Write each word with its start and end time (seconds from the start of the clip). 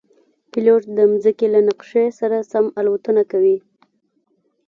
پیلوټ 0.51 0.83
د 0.97 0.99
مځکې 1.11 1.47
له 1.53 1.59
نقشې 1.67 2.05
سره 2.19 2.37
سم 2.51 2.65
الوتنه 2.79 3.23
کوي. 3.31 3.57